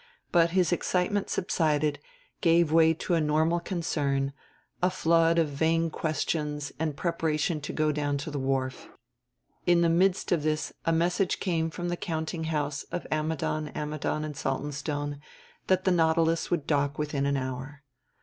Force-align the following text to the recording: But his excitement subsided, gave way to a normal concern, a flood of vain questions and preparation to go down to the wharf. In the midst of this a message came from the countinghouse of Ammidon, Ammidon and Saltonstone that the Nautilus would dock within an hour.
But 0.31 0.49
his 0.49 0.71
excitement 0.71 1.29
subsided, 1.29 1.99
gave 2.41 2.71
way 2.71 2.91
to 2.91 3.13
a 3.13 3.21
normal 3.21 3.59
concern, 3.59 4.33
a 4.81 4.89
flood 4.89 5.37
of 5.37 5.49
vain 5.49 5.91
questions 5.91 6.71
and 6.79 6.97
preparation 6.97 7.61
to 7.61 7.71
go 7.71 7.91
down 7.91 8.17
to 8.17 8.31
the 8.31 8.39
wharf. 8.39 8.89
In 9.67 9.81
the 9.81 9.89
midst 9.89 10.31
of 10.31 10.41
this 10.41 10.73
a 10.85 10.91
message 10.91 11.39
came 11.39 11.69
from 11.69 11.89
the 11.89 11.97
countinghouse 11.97 12.81
of 12.91 13.05
Ammidon, 13.11 13.67
Ammidon 13.75 14.23
and 14.25 14.35
Saltonstone 14.35 15.19
that 15.67 15.83
the 15.83 15.91
Nautilus 15.91 16.49
would 16.49 16.65
dock 16.65 16.97
within 16.97 17.27
an 17.27 17.37
hour. 17.37 17.83